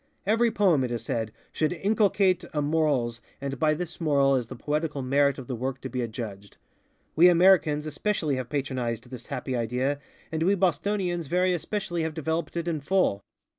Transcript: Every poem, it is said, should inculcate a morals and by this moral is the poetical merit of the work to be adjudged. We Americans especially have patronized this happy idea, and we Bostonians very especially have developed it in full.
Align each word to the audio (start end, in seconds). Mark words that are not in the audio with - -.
Every 0.25 0.49
poem, 0.49 0.83
it 0.83 0.89
is 0.89 1.03
said, 1.05 1.31
should 1.51 1.73
inculcate 1.73 2.43
a 2.55 2.59
morals 2.63 3.21
and 3.39 3.59
by 3.59 3.75
this 3.75 4.01
moral 4.01 4.35
is 4.35 4.47
the 4.47 4.55
poetical 4.55 5.03
merit 5.03 5.37
of 5.37 5.45
the 5.45 5.55
work 5.55 5.79
to 5.81 5.89
be 5.91 6.01
adjudged. 6.01 6.57
We 7.15 7.29
Americans 7.29 7.85
especially 7.85 8.35
have 8.37 8.49
patronized 8.49 9.11
this 9.11 9.27
happy 9.27 9.55
idea, 9.55 9.99
and 10.31 10.41
we 10.41 10.55
Bostonians 10.55 11.27
very 11.27 11.53
especially 11.53 12.01
have 12.01 12.15
developed 12.15 12.57
it 12.57 12.67
in 12.67 12.79
full. 12.81 13.21